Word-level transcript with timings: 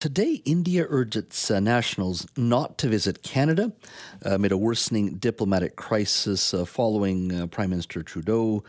Today, 0.00 0.40
India 0.46 0.86
urged 0.88 1.14
its 1.14 1.50
uh, 1.50 1.60
nationals 1.60 2.26
not 2.34 2.78
to 2.78 2.88
visit 2.88 3.22
Canada 3.22 3.70
uh, 4.24 4.30
amid 4.30 4.50
a 4.50 4.56
worsening 4.56 5.16
diplomatic 5.16 5.76
crisis 5.76 6.54
uh, 6.54 6.64
following 6.64 7.30
uh, 7.30 7.46
Prime 7.48 7.68
Minister 7.68 8.02
Trudeau 8.02 8.64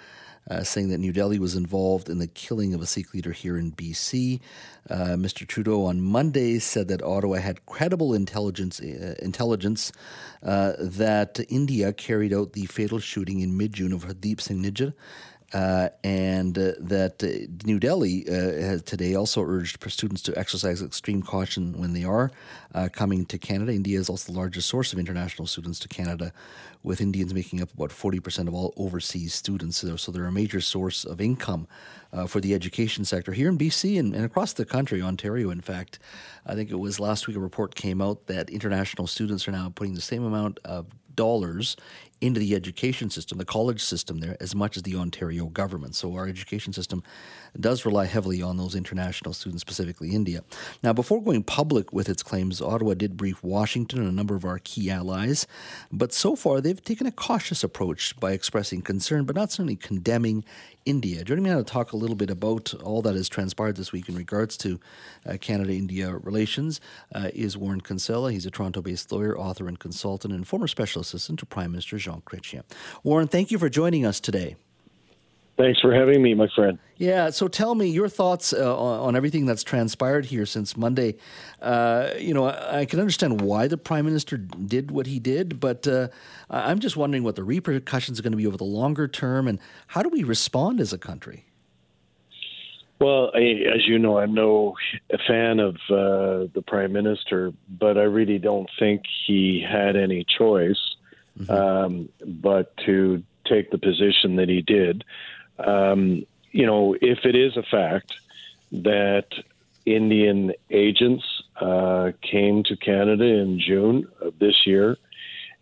uh, 0.49 0.63
saying 0.63 0.89
that 0.89 0.97
New 0.97 1.13
Delhi 1.13 1.39
was 1.39 1.55
involved 1.55 2.09
in 2.09 2.17
the 2.17 2.27
killing 2.27 2.73
of 2.73 2.81
a 2.81 2.85
Sikh 2.85 3.13
leader 3.13 3.31
here 3.31 3.57
in 3.57 3.71
BC. 3.71 4.41
Uh, 4.89 4.95
Mr. 5.15 5.47
Trudeau 5.47 5.85
on 5.85 6.01
Monday 6.01 6.59
said 6.59 6.89
that 6.89 7.01
Ottawa 7.01 7.37
had 7.37 7.65
credible 7.65 8.13
intelligence 8.13 8.81
intelligence 8.81 9.93
that 10.41 11.39
India 11.47 11.93
carried 11.93 12.33
out 12.33 12.51
the 12.51 12.65
fatal 12.65 12.99
shooting 12.99 13.39
in 13.39 13.55
mid-June 13.55 13.93
of 13.93 14.03
Hardeep 14.03 14.41
Singh 14.41 14.63
Nijjar 14.63 14.93
uh, 15.53 15.89
and 16.03 16.57
uh, 16.57 16.71
that 16.79 17.23
uh, 17.23 17.51
New 17.65 17.79
Delhi 17.79 18.27
uh, 18.27 18.33
has 18.33 18.81
today 18.83 19.15
also 19.15 19.41
urged 19.43 19.83
students 19.91 20.21
to 20.23 20.37
exercise 20.37 20.81
extreme 20.81 21.21
caution 21.21 21.77
when 21.77 21.93
they 21.93 22.03
are 22.03 22.31
uh, 22.73 22.87
coming 22.91 23.25
to 23.25 23.37
Canada. 23.37 23.73
India 23.73 23.99
is 23.99 24.09
also 24.09 24.31
the 24.31 24.37
largest 24.37 24.69
source 24.69 24.93
of 24.93 24.99
international 24.99 25.47
students 25.47 25.79
to 25.79 25.87
Canada, 25.87 26.31
with 26.83 27.01
Indians 27.01 27.33
making 27.33 27.61
up 27.61 27.73
about 27.73 27.89
40% 27.89 28.47
of 28.47 28.53
all 28.53 28.73
overseas 28.77 29.33
students. 29.33 29.83
So 30.01 30.11
they're 30.11 30.25
a 30.25 30.31
major 30.31 30.61
source 30.61 31.03
of 31.03 31.19
income 31.19 31.67
uh, 32.13 32.27
for 32.27 32.39
the 32.39 32.53
education 32.53 33.05
sector 33.05 33.33
here 33.33 33.49
in 33.49 33.57
BC 33.57 33.99
and, 33.99 34.15
and, 34.15 34.25
across 34.25 34.53
the 34.53 34.65
country, 34.65 35.01
Ontario, 35.01 35.49
in 35.49 35.61
fact. 35.61 35.99
I 36.45 36.55
think 36.55 36.71
it 36.71 36.79
was 36.79 36.99
last 36.99 37.27
week 37.27 37.37
a 37.37 37.39
report 37.39 37.75
came 37.75 38.01
out 38.01 38.27
that 38.27 38.49
international 38.49 39.07
students 39.07 39.47
are 39.47 39.51
now 39.51 39.71
putting 39.73 39.93
the 39.93 40.01
same 40.01 40.23
amount 40.23 40.59
of 40.65 40.87
dollars 41.15 41.75
into 42.21 42.39
the 42.39 42.53
education 42.53 43.09
system, 43.09 43.39
the 43.39 43.45
college 43.45 43.83
system 43.83 44.19
there, 44.19 44.37
as 44.39 44.53
much 44.53 44.77
as 44.77 44.83
the 44.83 44.95
Ontario 44.95 45.47
government. 45.47 45.95
So 45.95 46.13
our 46.13 46.27
education 46.27 46.71
system 46.71 47.01
does 47.59 47.83
rely 47.83 48.05
heavily 48.05 48.43
on 48.43 48.57
those 48.57 48.75
international 48.75 49.33
students, 49.33 49.61
specifically 49.61 50.11
India. 50.11 50.43
Now, 50.83 50.93
before 50.93 51.21
going 51.21 51.43
public 51.43 51.91
with 51.91 52.07
its 52.07 52.21
claims, 52.21 52.61
Ottawa 52.61 52.93
did 52.93 53.17
brief 53.17 53.43
Washington 53.43 53.99
and 53.99 54.07
a 54.07 54.11
number 54.11 54.35
of 54.35 54.45
our 54.45 54.59
key 54.59 54.91
allies, 54.91 55.47
but 55.91 56.13
so 56.13 56.35
far 56.35 56.61
they've 56.61 56.83
taken 56.83 57.07
a 57.07 57.11
cautious 57.11 57.63
approach 57.63 58.17
by 58.19 58.33
expressing 58.33 58.83
concern, 58.83 59.25
but 59.25 59.35
not 59.35 59.51
certainly 59.51 59.75
condemning 59.75 60.45
India. 60.85 61.23
Joining 61.23 61.43
me 61.43 61.49
now 61.49 61.57
to 61.57 61.63
talk 61.63 61.91
a 61.91 61.97
little 61.97 62.15
bit 62.15 62.29
about 62.29 62.73
all 62.75 63.01
that 63.01 63.15
has 63.15 63.29
transpired 63.29 63.75
this 63.75 63.91
week 63.91 64.09
in 64.09 64.15
regards 64.15 64.57
to 64.57 64.79
uh, 65.25 65.37
Canada 65.39 65.73
India 65.73 66.15
relations 66.15 66.81
uh, 67.13 67.29
is 67.33 67.57
Warren 67.57 67.81
Kinsella. 67.81 68.31
He's 68.31 68.45
a 68.45 68.51
Toronto 68.51 68.81
based 68.81 69.11
lawyer, 69.11 69.37
author, 69.37 69.67
and 69.67 69.79
consultant, 69.79 70.33
and 70.33 70.47
former 70.47 70.67
special 70.67 71.01
assistant 71.01 71.39
to 71.39 71.45
Prime 71.45 71.71
Minister 71.71 71.97
Jean 71.97 72.21
Chrétien. 72.21 72.63
Warren, 73.03 73.27
thank 73.27 73.51
you 73.51 73.57
for 73.57 73.69
joining 73.69 74.05
us 74.05 74.19
today. 74.19 74.55
Thanks 75.61 75.79
for 75.79 75.93
having 75.93 76.23
me, 76.23 76.33
my 76.33 76.47
friend. 76.55 76.79
Yeah, 76.97 77.29
so 77.29 77.47
tell 77.47 77.75
me 77.75 77.87
your 77.87 78.09
thoughts 78.09 78.51
uh, 78.51 78.75
on, 78.75 78.99
on, 79.01 79.15
everything 79.15 79.45
that's 79.45 79.63
transpired 79.63 80.25
here 80.25 80.47
since 80.47 80.75
Monday. 80.75 81.17
Uh, 81.61 82.09
you 82.17 82.33
know, 82.33 82.45
I, 82.45 82.79
I, 82.79 82.85
can 82.85 82.99
understand 82.99 83.41
why 83.41 83.67
the 83.67 83.77
prime 83.77 84.05
minister 84.05 84.37
did 84.37 84.89
what 84.89 85.05
he 85.05 85.19
did, 85.19 85.59
but 85.59 85.87
uh, 85.87 86.07
I'm 86.49 86.79
just 86.79 86.97
wondering 86.97 87.23
what 87.23 87.35
the 87.35 87.43
repercussions 87.43 88.19
are 88.19 88.23
going 88.23 88.31
to 88.31 88.37
be 88.37 88.47
over 88.47 88.57
the 88.57 88.63
longer 88.63 89.07
term, 89.07 89.47
and 89.47 89.59
how 89.85 90.01
do 90.01 90.09
we 90.09 90.23
respond 90.23 90.81
as 90.81 90.93
a 90.93 90.97
country? 90.97 91.45
Well, 92.99 93.29
I, 93.35 93.41
as 93.75 93.85
you 93.85 93.99
know, 93.99 94.17
I'm 94.17 94.33
no 94.33 94.75
fan 95.27 95.59
of 95.59 95.75
uh, 95.91 96.49
the 96.55 96.63
prime 96.65 96.91
minister, 96.91 97.53
but 97.69 97.99
I 97.99 98.03
really 98.03 98.39
don't 98.39 98.69
think 98.79 99.03
he 99.27 99.63
had 99.63 99.95
any 99.95 100.25
choice 100.39 100.95
mm-hmm. 101.39 101.51
um, 101.51 102.09
but 102.25 102.75
to 102.85 103.21
take 103.47 103.69
the 103.69 103.77
position 103.77 104.37
that 104.37 104.49
he 104.49 104.61
did 104.61 105.03
um, 105.67 106.25
you 106.51 106.65
know, 106.65 106.95
if 107.01 107.25
it 107.25 107.35
is 107.35 107.57
a 107.57 107.63
fact 107.63 108.13
that 108.71 109.27
Indian 109.85 110.53
agents 110.69 111.23
uh, 111.59 112.11
came 112.21 112.63
to 112.63 112.75
Canada 112.75 113.25
in 113.25 113.59
June 113.59 114.07
of 114.21 114.37
this 114.39 114.65
year 114.65 114.97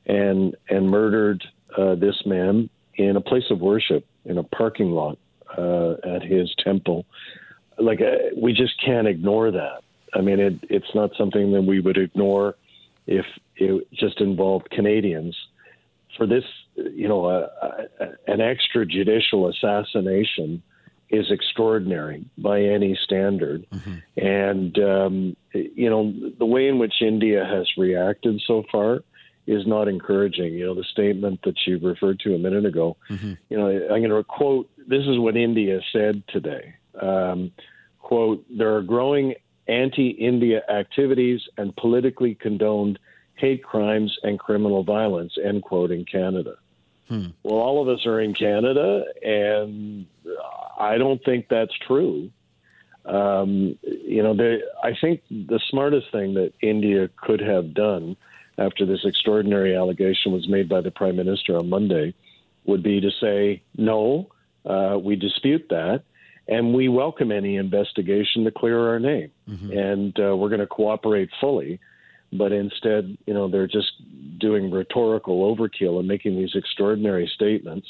and 0.06 0.56
and 0.69 0.89
murdered 0.89 1.44
uh, 1.78 1.95
this 1.95 2.25
man 2.25 2.69
in 2.95 3.16
a 3.16 3.22
place 3.22 3.50
of 3.50 3.59
worship 3.59 4.06
in 4.25 4.38
a 4.38 4.44
parking 4.44 4.91
lot 4.91 5.18
uh, 5.57 5.94
at 6.03 6.22
his 6.22 6.53
temple, 6.63 7.06
like 7.78 8.01
uh, 8.01 8.35
we 8.35 8.53
just 8.53 8.79
can't 8.84 9.07
ignore 9.07 9.51
that. 9.51 9.81
I 10.13 10.22
mean, 10.22 10.40
it, 10.40 10.56
it's 10.69 10.94
not 10.94 11.12
something 11.18 11.51
that 11.53 11.62
we 11.62 11.79
would 11.79 11.97
ignore 11.97 12.56
if 13.07 13.25
it 13.56 13.88
just 13.91 14.22
involved 14.22 14.69
Canadians. 14.69 15.35
For 16.18 16.25
this 16.28 16.44
you 16.75 17.08
know, 17.08 17.25
a, 17.25 17.50
a, 17.62 18.06
an 18.28 18.40
extrajudicial 18.40 19.50
assassination 19.50 20.62
is 21.09 21.31
extraordinary 21.31 22.25
by 22.38 22.62
any 22.62 22.97
standard. 23.03 23.66
Mm-hmm. 23.72 24.25
And, 24.25 24.78
um, 24.78 25.38
you 25.53 25.90
know, 25.90 26.14
the 26.38 26.46
way 26.46 26.68
in 26.68 26.78
which 26.78 27.02
India 27.02 27.46
has 27.46 27.68
reacted 27.78 28.42
so 28.46 28.64
far 28.72 29.00
is 29.48 29.66
not 29.66 29.88
encouraging. 29.88 30.53
You 30.53 30.68
know, 30.68 30.75
the 30.75 30.84
statement 30.84 31.42
that 31.44 31.56
you 31.66 31.80
referred 31.80 32.19
to 32.22 32.36
a 32.36 32.38
minute 32.38 32.66
ago, 32.66 32.98
mm-hmm. 33.09 33.34
you 33.50 33.58
know, 33.58 33.68
I'm 33.68 34.02
going 34.02 34.09
to 34.09 34.24
quote 34.24 34.69
this 34.78 35.06
is 35.08 35.18
what 35.18 35.36
India 35.36 35.80
said 35.92 36.24
today. 36.28 36.75
Um, 37.02 37.52
quote, 38.00 38.46
there 38.56 38.75
are 38.75 38.84
growing 38.84 39.34
anti 39.68 40.09
India 40.09 40.62
activities 40.69 41.42
and 41.58 41.75
politically 41.75 42.36
condoned 42.36 43.00
hate 43.39 43.63
crimes 43.63 44.17
and 44.23 44.38
criminal 44.38 44.83
violence, 44.83 45.38
end 45.44 45.63
quote, 45.63 45.91
in 45.91 46.05
Canada. 46.05 46.55
Hmm. 47.07 47.27
Well, 47.44 47.55
all 47.55 47.81
of 47.81 47.88
us 47.88 48.05
are 48.05 48.19
in 48.19 48.33
Canada, 48.33 49.03
and 49.23 50.05
I 50.79 50.97
don't 50.97 51.23
think 51.25 51.47
that's 51.50 51.75
true. 51.88 52.29
Um, 53.05 53.79
you 53.81 54.22
know, 54.22 54.35
they, 54.35 54.61
I 54.83 54.91
think 55.00 55.22
the 55.29 55.59
smartest 55.69 56.11
thing 56.11 56.35
that 56.35 56.53
India 56.61 57.09
could 57.16 57.39
have 57.39 57.73
done 57.73 58.16
after 58.59 58.85
this 58.85 59.00
extraordinary 59.05 59.75
allegation 59.75 60.31
was 60.31 60.47
made 60.47 60.69
by 60.69 60.81
the 60.81 60.91
prime 60.91 61.16
minister 61.16 61.57
on 61.57 61.69
Monday 61.69 62.13
would 62.66 62.83
be 62.83 63.01
to 63.01 63.09
say, 63.19 63.63
no, 63.75 64.29
uh, 64.66 65.00
we 65.01 65.16
dispute 65.16 65.66
that, 65.69 66.03
and 66.47 66.73
we 66.73 66.89
welcome 66.89 67.31
any 67.31 67.56
investigation 67.56 68.44
to 68.44 68.51
clear 68.51 68.89
our 68.89 69.00
name, 69.00 69.31
mm-hmm. 69.47 69.71
and 69.71 70.19
uh, 70.19 70.35
we're 70.35 70.50
going 70.50 70.59
to 70.59 70.67
cooperate 70.67 71.29
fully 71.39 71.79
but 72.31 72.51
instead, 72.51 73.17
you 73.25 73.34
know, 73.34 73.47
they're 73.47 73.67
just 73.67 73.91
doing 74.40 74.72
rhetorical 74.72 75.56
overkill 75.56 76.00
and 76.00 76.07
making 76.07 76.35
these 76.35 76.56
extraordinary 76.56 77.29
statements, 77.34 77.88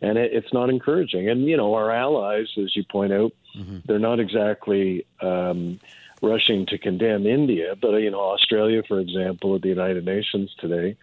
and 0.00 0.18
it, 0.18 0.32
it's 0.32 0.52
not 0.52 0.70
encouraging. 0.70 1.28
And 1.28 1.46
you 1.46 1.56
know, 1.56 1.74
our 1.74 1.90
allies, 1.90 2.48
as 2.58 2.74
you 2.76 2.84
point 2.84 3.12
out, 3.12 3.32
mm-hmm. 3.56 3.78
they're 3.86 3.98
not 3.98 4.20
exactly 4.20 5.06
um, 5.20 5.80
rushing 6.22 6.66
to 6.66 6.78
condemn 6.78 7.26
India, 7.26 7.74
but 7.80 7.96
you 7.98 8.10
know, 8.10 8.20
Australia, 8.20 8.82
for 8.86 9.00
example, 9.00 9.54
at 9.54 9.62
the 9.62 9.68
United 9.68 10.04
Nations 10.04 10.54
today. 10.58 10.96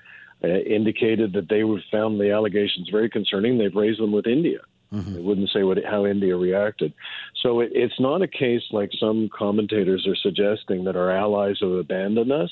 Uh, 0.46 0.60
indicated 0.68 1.32
that 1.32 1.48
they 1.48 1.64
found 1.90 2.20
the 2.20 2.32
allegations 2.32 2.90
very 2.90 3.10
concerning. 3.10 3.58
They've 3.58 3.74
raised 3.74 4.02
them 4.02 4.12
with 4.12 4.28
India. 4.28 4.60
Mm-hmm. 4.94 5.14
They 5.16 5.22
wouldn't 5.22 5.50
say 5.50 5.64
what, 5.64 5.84
how 5.84 6.06
India 6.06 6.36
reacted. 6.36 6.94
So 7.42 7.62
it, 7.62 7.72
it's 7.74 8.00
not 8.00 8.22
a 8.22 8.28
case 8.28 8.64
like 8.72 8.92
some 9.00 9.30
commentators 9.30 10.06
are 10.08 10.16
suggesting 10.16 10.84
that 10.84 10.96
our 10.96 11.12
allies 11.12 11.58
have 11.62 11.72
abandoned 11.72 12.32
us. 12.32 12.52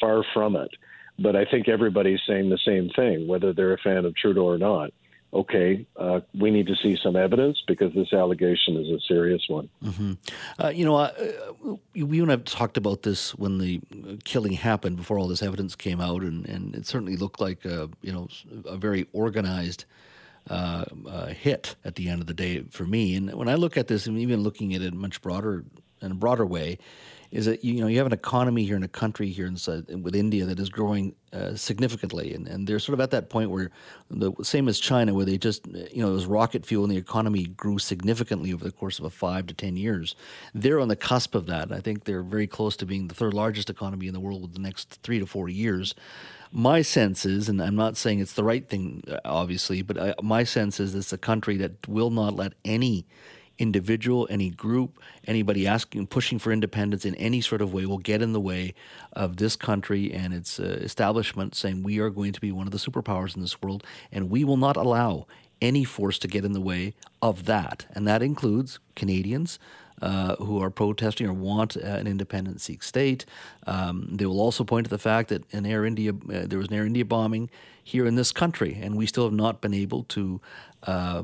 Far 0.00 0.24
from 0.34 0.56
it. 0.56 0.70
But 1.18 1.36
I 1.36 1.44
think 1.44 1.68
everybody's 1.68 2.20
saying 2.26 2.48
the 2.48 2.58
same 2.64 2.88
thing, 2.90 3.26
whether 3.26 3.52
they're 3.52 3.74
a 3.74 3.78
fan 3.78 4.04
of 4.04 4.16
Trudeau 4.16 4.46
or 4.46 4.58
not. 4.58 4.92
Okay, 5.32 5.86
uh, 5.96 6.20
we 6.36 6.50
need 6.50 6.66
to 6.66 6.74
see 6.74 6.98
some 7.00 7.14
evidence 7.14 7.62
because 7.68 7.94
this 7.94 8.12
allegation 8.12 8.76
is 8.76 8.88
a 8.88 8.98
serious 9.06 9.42
one. 9.46 9.68
Mm-hmm. 9.84 10.12
Uh, 10.58 10.68
you 10.70 10.84
know, 10.84 10.96
uh, 10.96 11.12
you 11.94 12.22
and 12.24 12.32
I 12.32 12.36
talked 12.36 12.76
about 12.76 13.02
this 13.02 13.32
when 13.36 13.58
the 13.58 13.80
killing 14.24 14.54
happened, 14.54 14.96
before 14.96 15.20
all 15.20 15.28
this 15.28 15.42
evidence 15.42 15.76
came 15.76 16.00
out, 16.00 16.22
and, 16.22 16.48
and 16.48 16.74
it 16.74 16.84
certainly 16.84 17.16
looked 17.16 17.40
like 17.40 17.64
a, 17.64 17.88
you 18.02 18.12
know 18.12 18.26
a 18.66 18.76
very 18.76 19.06
organized 19.12 19.84
uh, 20.48 20.84
uh, 21.06 21.26
hit 21.26 21.76
at 21.84 21.94
the 21.94 22.08
end 22.08 22.20
of 22.20 22.26
the 22.26 22.34
day 22.34 22.64
for 22.70 22.84
me. 22.84 23.14
And 23.14 23.32
when 23.34 23.48
I 23.48 23.54
look 23.54 23.76
at 23.76 23.86
this, 23.86 24.08
and 24.08 24.18
even 24.18 24.42
looking 24.42 24.74
at 24.74 24.82
it 24.82 24.92
much 24.94 25.22
broader 25.22 25.64
in 26.02 26.12
a 26.12 26.14
broader 26.14 26.46
way, 26.46 26.78
is 27.30 27.46
that 27.46 27.64
you 27.64 27.80
know 27.80 27.86
you 27.86 27.98
have 27.98 28.06
an 28.06 28.12
economy 28.12 28.64
here 28.64 28.76
in 28.76 28.82
a 28.82 28.88
country 28.88 29.30
here 29.30 29.46
inside, 29.46 29.84
with 30.02 30.16
India 30.16 30.44
that 30.44 30.58
is 30.58 30.68
growing 30.68 31.14
uh, 31.32 31.54
significantly, 31.54 32.34
and, 32.34 32.48
and 32.48 32.66
they're 32.66 32.80
sort 32.80 32.94
of 32.94 33.00
at 33.00 33.12
that 33.12 33.30
point 33.30 33.50
where 33.50 33.70
the 34.10 34.32
same 34.42 34.68
as 34.68 34.80
China, 34.80 35.14
where 35.14 35.24
they 35.24 35.38
just 35.38 35.66
you 35.66 36.02
know 36.02 36.10
it 36.10 36.14
was 36.14 36.26
rocket 36.26 36.66
fuel 36.66 36.84
and 36.84 36.92
the 36.92 36.96
economy 36.96 37.44
grew 37.46 37.78
significantly 37.78 38.52
over 38.52 38.64
the 38.64 38.72
course 38.72 38.98
of 38.98 39.04
a 39.04 39.10
five 39.10 39.46
to 39.46 39.54
ten 39.54 39.76
years. 39.76 40.16
They're 40.54 40.80
on 40.80 40.88
the 40.88 40.96
cusp 40.96 41.34
of 41.34 41.46
that. 41.46 41.70
I 41.72 41.80
think 41.80 42.04
they're 42.04 42.24
very 42.24 42.48
close 42.48 42.76
to 42.78 42.86
being 42.86 43.08
the 43.08 43.14
third 43.14 43.34
largest 43.34 43.70
economy 43.70 44.08
in 44.08 44.14
the 44.14 44.20
world 44.20 44.42
with 44.42 44.54
the 44.54 44.60
next 44.60 44.98
three 45.02 45.20
to 45.20 45.26
four 45.26 45.48
years. 45.48 45.94
My 46.52 46.82
sense 46.82 47.24
is, 47.24 47.48
and 47.48 47.62
I'm 47.62 47.76
not 47.76 47.96
saying 47.96 48.18
it's 48.18 48.32
the 48.32 48.42
right 48.42 48.68
thing, 48.68 49.04
obviously, 49.24 49.82
but 49.82 49.96
I, 49.96 50.14
my 50.20 50.42
sense 50.42 50.80
is 50.80 50.96
it's 50.96 51.12
a 51.12 51.18
country 51.18 51.56
that 51.58 51.86
will 51.86 52.10
not 52.10 52.34
let 52.34 52.54
any 52.64 53.06
individual, 53.60 54.26
any 54.30 54.50
group, 54.50 54.98
anybody 55.26 55.66
asking, 55.66 56.06
pushing 56.06 56.38
for 56.38 56.50
independence 56.50 57.04
in 57.04 57.14
any 57.16 57.40
sort 57.40 57.60
of 57.60 57.72
way 57.72 57.86
will 57.86 57.98
get 57.98 58.22
in 58.22 58.32
the 58.32 58.40
way 58.40 58.74
of 59.12 59.36
this 59.36 59.54
country 59.54 60.12
and 60.12 60.32
its 60.32 60.58
uh, 60.58 60.78
establishment 60.80 61.54
saying 61.54 61.82
we 61.82 61.98
are 62.00 62.10
going 62.10 62.32
to 62.32 62.40
be 62.40 62.50
one 62.50 62.66
of 62.66 62.72
the 62.72 62.78
superpowers 62.78 63.36
in 63.36 63.42
this 63.42 63.60
world 63.62 63.84
and 64.10 64.30
we 64.30 64.42
will 64.42 64.56
not 64.56 64.76
allow 64.76 65.26
any 65.60 65.84
force 65.84 66.18
to 66.18 66.26
get 66.26 66.44
in 66.44 66.52
the 66.52 66.60
way 66.60 66.94
of 67.20 67.44
that. 67.44 67.84
And 67.92 68.08
that 68.08 68.22
includes 68.22 68.78
Canadians, 68.96 69.58
uh, 70.02 70.36
who 70.36 70.62
are 70.62 70.70
protesting 70.70 71.26
or 71.26 71.34
want 71.34 71.76
uh, 71.76 71.80
an 71.80 72.06
independent 72.06 72.62
Sikh 72.62 72.82
state. 72.82 73.26
Um, 73.66 74.08
they 74.10 74.24
will 74.24 74.40
also 74.40 74.64
point 74.64 74.86
to 74.86 74.90
the 74.90 74.98
fact 74.98 75.28
that 75.28 75.44
in 75.52 75.66
Air 75.66 75.84
India, 75.84 76.12
uh, 76.12 76.46
there 76.46 76.58
was 76.58 76.68
an 76.68 76.74
Air 76.74 76.86
India 76.86 77.04
bombing 77.04 77.50
here 77.84 78.06
in 78.06 78.14
this 78.14 78.32
country, 78.32 78.78
and 78.80 78.96
we 78.96 79.04
still 79.04 79.24
have 79.24 79.34
not 79.34 79.60
been 79.60 79.74
able 79.74 80.04
to 80.04 80.40
uh, 80.84 81.22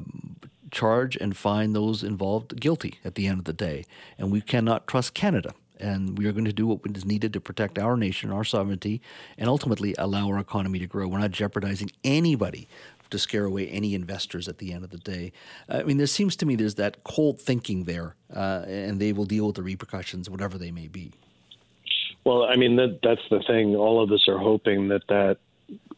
charge 0.71 1.17
and 1.17 1.37
find 1.37 1.75
those 1.75 2.03
involved 2.03 2.61
guilty 2.61 2.99
at 3.05 3.15
the 3.15 3.27
end 3.27 3.39
of 3.39 3.45
the 3.45 3.53
day. 3.53 3.85
And 4.19 4.31
we 4.31 4.41
cannot 4.41 4.87
trust 4.87 5.15
Canada. 5.15 5.53
And 5.79 6.17
we 6.17 6.27
are 6.27 6.33
going 6.33 6.47
to 6.47 6.55
do 6.55 6.67
what 6.67 6.81
is 6.97 7.05
needed 7.05 7.35
to 7.35 7.41
protect 7.41 7.79
our 7.79 7.97
nation, 7.97 8.33
our 8.33 8.45
sovereignty, 8.45 9.03
and 9.37 9.49
ultimately 9.49 9.95
allow 9.99 10.29
our 10.29 10.39
economy 10.39 10.79
to 10.79 10.87
grow. 10.87 11.07
We're 11.07 11.19
not 11.19 11.33
jeopardizing 11.33 11.91
anybody 12.03 12.67
to 13.11 13.19
scare 13.19 13.45
away 13.45 13.69
any 13.69 13.95
investors 13.95 14.49
at 14.49 14.59
the 14.59 14.73
end 14.73 14.85
of 14.85 14.91
the 14.91 14.99
day. 14.99 15.33
I 15.69 15.83
mean, 15.83 15.99
there 15.99 16.07
seems 16.07 16.35
to 16.37 16.47
me 16.47 16.57
there's 16.57 16.77
that 16.77 17.05
cold 17.05 17.41
thinking 17.41 17.85
there, 17.85 18.17
uh, 18.35 18.65
and 18.67 18.99
they 19.01 19.13
will 19.13 19.27
deal 19.27 19.47
with 19.47 19.57
the 19.57 19.63
repercussions, 19.63 20.31
whatever 20.31 20.57
they 20.59 20.71
may 20.71 20.89
be. 20.89 21.13
Well, 22.25 22.45
I 22.45 22.57
mean, 22.57 22.77
that, 22.77 23.01
that's 23.03 23.21
the 23.31 23.41
thing. 23.47 23.77
All 23.77 24.03
of 24.03 24.11
us 24.11 24.27
are 24.29 24.39
hoping 24.39 24.89
that 24.89 25.07
that, 25.09 25.37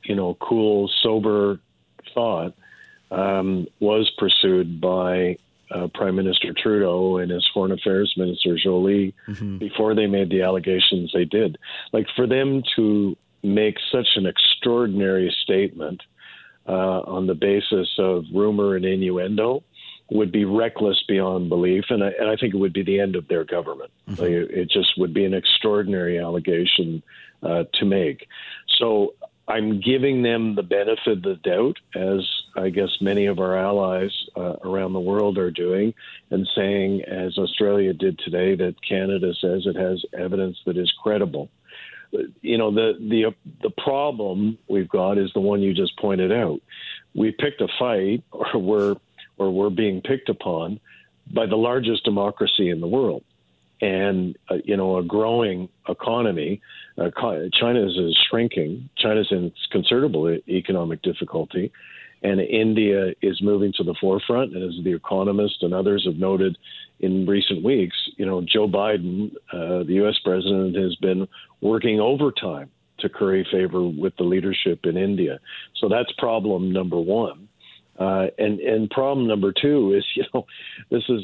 you 0.02 0.14
know, 0.14 0.36
cool, 0.40 0.90
sober 1.02 1.60
thought 2.14 2.54
um, 3.10 3.66
was 3.80 4.10
pursued 4.18 4.80
by 4.80 5.36
uh, 5.70 5.88
Prime 5.94 6.16
Minister 6.16 6.52
Trudeau 6.52 7.18
and 7.18 7.30
his 7.30 7.46
Foreign 7.52 7.72
Affairs 7.72 8.14
Minister 8.16 8.56
Joly 8.56 9.14
mm-hmm. 9.26 9.58
before 9.58 9.94
they 9.94 10.06
made 10.06 10.30
the 10.30 10.42
allegations 10.42 11.12
they 11.12 11.24
did. 11.24 11.58
Like 11.92 12.06
for 12.16 12.26
them 12.26 12.62
to 12.76 13.16
make 13.42 13.76
such 13.92 14.08
an 14.16 14.26
extraordinary 14.26 15.34
statement 15.42 16.02
uh, 16.66 17.00
on 17.00 17.26
the 17.26 17.34
basis 17.34 17.88
of 17.98 18.24
rumor 18.34 18.76
and 18.76 18.84
innuendo 18.84 19.62
would 20.10 20.32
be 20.32 20.44
reckless 20.44 21.02
beyond 21.06 21.50
belief, 21.50 21.84
and 21.90 22.02
I, 22.02 22.08
and 22.18 22.30
I 22.30 22.36
think 22.36 22.54
it 22.54 22.56
would 22.56 22.72
be 22.72 22.82
the 22.82 23.00
end 23.00 23.14
of 23.14 23.28
their 23.28 23.44
government. 23.44 23.90
Mm-hmm. 24.08 24.22
Like 24.22 24.30
it 24.30 24.70
just 24.70 24.98
would 24.98 25.12
be 25.12 25.24
an 25.24 25.34
extraordinary 25.34 26.18
allegation 26.18 27.02
uh, 27.42 27.64
to 27.74 27.84
make. 27.84 28.26
So 28.78 29.14
I'm 29.46 29.80
giving 29.80 30.22
them 30.22 30.54
the 30.54 30.62
benefit 30.62 31.18
of 31.18 31.22
the 31.22 31.36
doubt, 31.36 31.76
as 31.94 32.26
I 32.58 32.70
guess 32.70 32.90
many 33.00 33.26
of 33.26 33.38
our 33.38 33.56
allies 33.56 34.10
uh, 34.36 34.56
around 34.64 34.92
the 34.92 35.00
world 35.00 35.38
are 35.38 35.50
doing, 35.50 35.94
and 36.30 36.48
saying, 36.54 37.02
as 37.02 37.38
Australia 37.38 37.92
did 37.92 38.18
today, 38.18 38.54
that 38.56 38.74
Canada 38.86 39.32
says 39.40 39.62
it 39.66 39.76
has 39.76 40.02
evidence 40.12 40.58
that 40.66 40.76
is 40.76 40.92
credible 41.02 41.48
you 42.40 42.58
know 42.58 42.70
the 42.72 42.94
the 42.98 43.34
the 43.62 43.70
problem 43.70 44.58
we've 44.68 44.88
got 44.88 45.18
is 45.18 45.30
the 45.34 45.40
one 45.40 45.60
you 45.60 45.74
just 45.74 45.96
pointed 45.98 46.32
out. 46.32 46.60
We 47.14 47.32
picked 47.32 47.60
a 47.60 47.68
fight, 47.78 48.22
or 48.32 48.58
we're 48.58 48.96
or 49.36 49.50
we're 49.50 49.70
being 49.70 50.00
picked 50.00 50.28
upon 50.28 50.80
by 51.32 51.46
the 51.46 51.56
largest 51.56 52.04
democracy 52.04 52.70
in 52.70 52.80
the 52.80 52.86
world, 52.86 53.24
and 53.80 54.36
uh, 54.50 54.56
you 54.64 54.76
know 54.76 54.98
a 54.98 55.02
growing 55.02 55.68
economy. 55.88 56.60
Uh, 56.96 57.10
China 57.52 57.86
is 57.86 58.18
shrinking. 58.28 58.88
China's 58.96 59.28
in 59.30 59.52
considerable 59.70 60.28
economic 60.48 61.00
difficulty, 61.02 61.70
and 62.22 62.40
India 62.40 63.14
is 63.22 63.40
moving 63.42 63.72
to 63.76 63.84
the 63.84 63.94
forefront. 64.00 64.54
And 64.54 64.64
as 64.64 64.84
the 64.84 64.94
Economist 64.94 65.62
and 65.62 65.72
others 65.72 66.04
have 66.06 66.16
noted, 66.16 66.56
in 67.00 67.26
recent 67.26 67.62
weeks, 67.62 67.96
you 68.16 68.26
know, 68.26 68.40
Joe 68.40 68.66
Biden, 68.66 69.32
uh, 69.52 69.84
the 69.84 69.94
U.S. 70.02 70.16
president, 70.24 70.76
has 70.76 70.96
been 70.96 71.28
working 71.60 72.00
overtime 72.00 72.70
to 72.98 73.08
curry 73.08 73.46
favor 73.50 73.82
with 73.82 74.16
the 74.16 74.24
leadership 74.24 74.84
in 74.84 74.96
India. 74.96 75.38
So 75.76 75.88
that's 75.88 76.10
problem 76.18 76.72
number 76.72 76.98
one. 76.98 77.48
Uh, 77.98 78.28
and 78.38 78.60
and 78.60 78.90
problem 78.90 79.26
number 79.26 79.52
two 79.52 79.94
is, 79.94 80.04
you 80.14 80.24
know, 80.32 80.46
this 80.90 81.04
is 81.08 81.22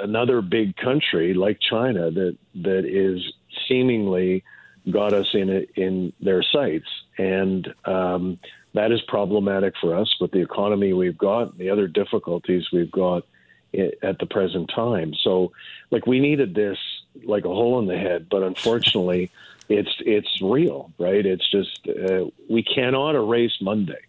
another 0.00 0.40
big 0.42 0.76
country 0.76 1.34
like 1.34 1.58
China 1.60 2.10
that 2.10 2.36
that 2.56 2.84
is 2.84 3.20
seemingly 3.68 4.44
got 4.90 5.12
us 5.12 5.26
in 5.32 5.66
in 5.76 6.12
their 6.20 6.42
sights, 6.42 6.88
and 7.18 7.72
um, 7.84 8.38
that 8.74 8.92
is 8.92 9.00
problematic 9.02 9.74
for 9.80 9.96
us 9.96 10.14
with 10.20 10.30
the 10.30 10.40
economy 10.40 10.92
we've 10.92 11.18
got, 11.18 11.50
and 11.50 11.58
the 11.58 11.70
other 11.70 11.88
difficulties 11.88 12.70
we've 12.72 12.90
got 12.90 13.24
at 13.74 14.18
the 14.18 14.26
present 14.26 14.70
time. 14.74 15.14
So, 15.14 15.52
like 15.90 16.06
we 16.06 16.20
needed 16.20 16.54
this 16.54 16.78
like 17.24 17.44
a 17.44 17.48
hole 17.48 17.78
in 17.78 17.86
the 17.86 17.98
head, 17.98 18.28
but 18.30 18.42
unfortunately, 18.42 19.30
it's 19.68 19.94
it's 20.00 20.40
real, 20.42 20.92
right? 20.98 21.24
It's 21.24 21.48
just 21.50 21.88
uh, 21.88 22.26
we 22.48 22.62
cannot 22.62 23.14
erase 23.14 23.56
Monday. 23.60 24.00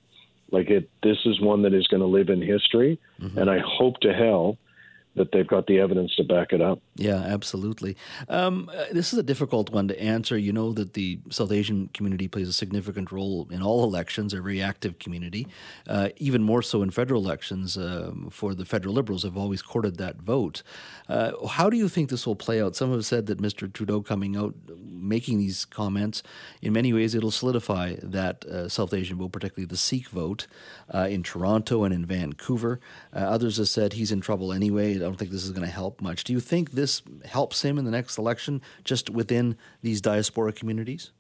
Like 0.52 0.70
it, 0.70 0.90
this 1.02 1.18
is 1.26 1.40
one 1.40 1.62
that 1.62 1.74
is 1.74 1.88
going 1.88 2.02
to 2.02 2.08
live 2.08 2.30
in 2.30 2.42
history, 2.42 3.00
mm-hmm. 3.20 3.38
and 3.38 3.50
I 3.50 3.60
hope 3.60 4.00
to 4.02 4.14
hell 4.14 4.58
that 5.16 5.32
they've 5.34 5.48
got 5.48 5.68
the 5.68 5.80
evidence 5.80 6.16
to 6.16 6.24
back 6.24 6.54
it 6.54 6.62
up. 6.62 6.80
Yeah, 6.96 7.18
absolutely. 7.18 7.98
Um, 8.30 8.70
uh, 8.74 8.86
this 8.92 9.12
is 9.12 9.20
a 9.20 9.24
difficult 9.24 9.70
one 9.70 9.88
to 9.90 10.02
answer. 10.02 10.38
You 10.38 10.54
know 10.54 10.72
that 10.74 10.94
the 10.94 11.20
South 11.30 11.52
Asian 11.52 11.90
community 11.90 12.28
plays 12.28 12.48
a 12.48 12.54
significant 12.54 13.12
role 13.12 13.48
in 13.52 13.62
all 13.62 13.84
elections, 13.84 14.34
a 14.34 14.42
very 14.42 14.62
active 14.62 15.00
community, 15.00 15.48
uh, 15.88 16.10
even 16.18 16.44
more 16.44 16.62
so 16.62 16.82
in 16.82 16.92
federal 16.92 17.24
elections. 17.24 17.78
Um, 17.78 18.30
for 18.32 18.56
the 18.56 18.66
federal 18.66 18.94
Liberals, 18.94 19.24
have 19.24 19.38
always 19.38 19.62
courted 19.62 19.98
that 19.98 20.18
vote. 20.18 20.64
Uh, 21.10 21.48
how 21.48 21.70
do 21.70 21.76
you 21.76 21.90
think 21.90 22.10
this 22.10 22.26
will 22.26 22.36
play 22.36 22.62
out? 22.62 22.76
Some 22.76 22.92
have 22.92 23.06
said 23.06 23.26
that 23.26 23.42
Mr. 23.42 23.72
Trudeau 23.72 24.02
coming 24.02 24.38
out 24.38 24.56
making 25.02 25.40
these 25.40 25.66
comments, 25.66 26.24
in 26.62 26.72
many 26.72 26.94
ways, 26.94 27.16
it'll 27.16 27.32
solidify 27.32 27.96
that 28.02 28.46
uh, 28.46 28.70
South 28.70 28.94
Asian 28.94 29.18
vote, 29.18 29.32
particularly 29.32 29.66
the 29.66 29.78
Sikh 29.78 30.08
vote, 30.08 30.48
uh, 30.94 31.08
in 31.10 31.24
Toronto 31.24 31.84
and 31.84 31.94
in 31.94 32.06
Vancouver. 32.06 32.80
Uh, 33.14 33.20
others 33.20 33.58
have 33.58 33.68
said 33.68 33.94
he's 33.94 34.12
in 34.12 34.22
trouble 34.22 34.54
anyway. 34.54 35.01
I 35.02 35.06
don't 35.06 35.18
think 35.18 35.32
this 35.32 35.44
is 35.44 35.52
going 35.52 35.66
to 35.66 35.74
help 35.74 36.02
much. 36.02 36.24
Do 36.24 36.34
you 36.34 36.40
think 36.40 36.72
this 36.72 37.02
helps 37.26 37.64
him 37.64 37.78
in 37.78 37.86
the 37.86 37.92
next 37.92 38.18
election, 38.18 38.62
just 38.84 39.10
within 39.10 39.58
these 39.82 40.02
diaspora 40.02 40.54
communities? 40.54 41.12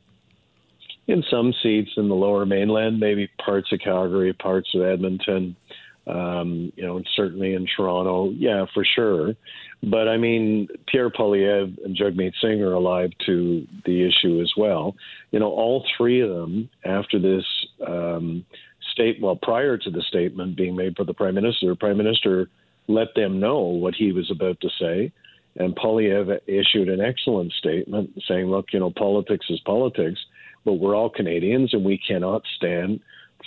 In 1.08 1.24
some 1.30 1.54
seats 1.62 1.92
in 1.98 2.08
the 2.10 2.16
lower 2.16 2.46
mainland, 2.46 3.00
maybe 3.00 3.30
parts 3.44 3.72
of 3.72 3.80
Calgary, 3.80 4.34
parts 4.34 4.70
of 4.76 4.82
Edmonton, 4.82 5.56
um, 6.08 6.72
you 6.76 6.84
know, 6.84 7.02
certainly 7.16 7.54
in 7.54 7.68
Toronto, 7.76 8.32
yeah, 8.32 8.66
for 8.74 8.86
sure. 8.86 9.36
But 9.84 10.08
I 10.08 10.18
mean, 10.18 10.68
Pierre 10.88 11.10
Poilievre 11.10 11.84
and 11.84 11.96
Jagmeet 11.96 12.34
Singh 12.42 12.62
are 12.62 12.74
alive 12.74 13.12
to 13.26 13.68
the 13.86 14.08
issue 14.08 14.42
as 14.42 14.52
well. 14.56 14.96
You 15.32 15.40
know, 15.40 15.50
all 15.50 15.86
three 15.98 16.22
of 16.22 16.30
them, 16.30 16.70
after 16.86 17.20
this 17.20 17.46
um, 17.86 18.46
state, 18.92 19.20
well, 19.22 19.36
prior 19.36 19.78
to 19.78 19.90
the 19.90 20.02
statement 20.02 20.56
being 20.56 20.76
made 20.76 20.96
by 20.96 21.04
the 21.04 21.14
prime 21.14 21.36
minister, 21.36 21.76
prime 21.76 21.98
minister 21.98 22.50
let 22.88 23.14
them 23.16 23.40
know 23.40 23.60
what 23.60 23.96
he 23.96 24.12
was 24.12 24.30
about 24.32 24.60
to 24.62 24.70
say. 24.80 25.12
And 25.58 25.76
Poilievre 25.76 26.40
issued 26.48 26.90
an 26.90 27.02
excellent 27.02 27.52
statement 27.54 28.22
saying, 28.28 28.48
look, 28.48 28.68
you 28.72 28.80
know, 28.80 28.92
politics 28.92 29.48
is 29.50 29.60
politics, 29.62 30.20
but 30.64 30.74
we're 30.74 30.96
all 30.96 31.10
Canadians 31.10 31.74
and 31.74 31.84
we 31.84 31.98
cannot 31.98 32.44
stand 32.56 33.02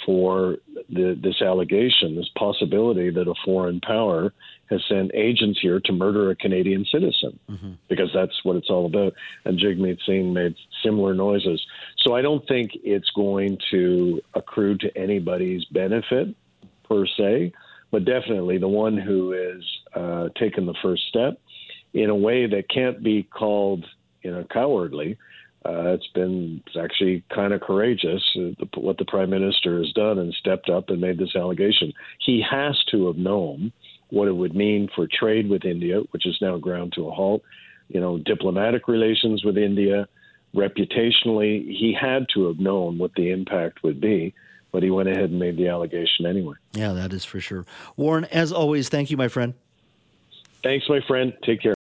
for 0.05 0.59
the, 0.91 1.19
this 1.23 1.41
allegation, 1.41 2.17
this 2.17 2.31
possibility 2.37 3.11
that 3.11 3.29
a 3.29 3.35
foreign 3.45 3.81
power 3.81 4.33
has 4.71 4.83
sent 4.89 5.11
agents 5.15 5.59
here 5.61 5.79
to 5.79 5.93
murder 5.93 6.31
a 6.31 6.37
Canadian 6.37 6.85
citizen, 6.91 7.39
mm-hmm. 7.49 7.73
because 7.89 8.11
that's 8.15 8.45
what 8.45 8.57
it's 8.57 8.71
all 8.71 8.87
about. 8.87 9.13
And 9.45 9.59
Jagmeet 9.59 9.99
Singh 10.05 10.33
made 10.33 10.57
similar 10.83 11.15
noises. 11.15 11.65
So 11.99 12.15
I 12.15 12.23
don't 12.23 12.47
think 12.49 12.73
it's 12.83 13.11
going 13.11 13.59
to 13.71 14.21
accrue 14.35 14.77
to 14.79 14.97
anybody's 14.97 15.65
benefit 15.67 16.35
per 16.89 17.07
se, 17.07 17.53
but 17.95 18.05
definitely 18.05 18.59
the 18.59 18.67
one 18.67 18.97
who 18.97 19.33
is 19.35 19.65
uh, 19.95 20.29
taken 20.37 20.67
the 20.67 20.75
first 20.83 21.03
step 21.09 21.41
in 21.93 22.11
a 22.11 22.15
way 22.15 22.45
that 22.45 22.69
can't 22.69 23.05
be 23.05 23.23
called 23.23 23.87
you 24.23 24.33
know 24.33 24.45
cowardly 24.53 25.17
uh, 25.65 25.95
it's 25.95 26.09
been 26.09 26.61
it's 26.67 26.77
actually 26.77 27.23
kind 27.33 27.53
of 27.53 27.61
courageous 27.61 28.21
uh, 28.37 28.51
the, 28.59 28.81
what 28.81 28.99
the 28.99 29.05
prime 29.05 29.31
minister 29.31 29.79
has 29.79 29.93
done 29.93 30.19
and 30.19 30.35
stepped 30.35 30.69
up 30.69 30.91
and 30.91 31.01
made 31.01 31.19
this 31.19 31.37
allegation. 31.37 31.93
He 32.19 32.45
has 32.51 32.77
to 32.91 33.07
have 33.07 33.17
known 33.17 33.73
what 34.11 34.27
it 34.27 34.37
would 34.37 34.57
mean 34.57 34.89
for 34.95 35.07
trade 35.07 35.49
with 35.49 35.65
India, 35.65 36.01
which 36.11 36.27
is 36.27 36.37
now 36.43 36.59
ground 36.59 36.93
to 36.97 37.09
a 37.09 37.13
halt. 37.13 37.43
You 37.89 38.01
know, 38.01 38.19
diplomatic 38.19 38.89
relations 38.89 39.45
with 39.45 39.57
India, 39.57 40.07
reputationally, 40.55 41.65
he 41.65 41.97
had 41.99 42.27
to 42.35 42.49
have 42.49 42.59
known 42.59 42.99
what 42.99 43.15
the 43.15 43.31
impact 43.31 43.85
would 43.85 44.01
be. 44.01 44.35
But 44.75 44.83
he 44.83 44.91
went 44.91 45.09
ahead 45.09 45.31
and 45.31 45.39
made 45.39 45.57
the 45.57 45.69
allegation 45.69 46.27
anyway. 46.27 46.57
Yeah, 46.73 46.95
that 46.95 47.13
is 47.13 47.25
for 47.25 47.39
sure. 47.39 47.65
Warren, 47.97 48.25
as 48.25 48.51
always, 48.51 48.89
thank 48.89 49.09
you, 49.09 49.17
my 49.17 49.29
friend. 49.29 49.55
Thanks, 50.65 50.89
my 50.89 50.99
friend. 51.07 51.33
Take 51.45 51.63
care. 51.63 51.73